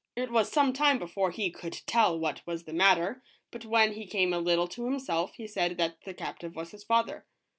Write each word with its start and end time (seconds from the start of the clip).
It 0.15 0.31
was 0.31 0.51
some 0.51 0.73
time 0.73 0.97
before 0.97 1.29
he 1.29 1.51
could 1.51 1.83
tell 1.85 2.17
what 2.17 2.41
was 2.47 2.63
the 2.63 2.71
140 2.71 3.19
ROBINSON 3.19 3.21
CRUSOE. 3.21 3.69
matter, 3.69 3.69
but 3.69 3.69
when 3.69 3.93
he 3.93 4.07
came 4.07 4.33
a 4.33 4.39
little 4.39 4.67
to 4.69 4.85
himself 4.85 5.35
he 5.35 5.45
said 5.45 5.77
that 5.77 6.01
the 6.05 6.15
captive 6.15 6.55
was 6.55 6.71
his 6.71 6.83
father. 6.83 7.27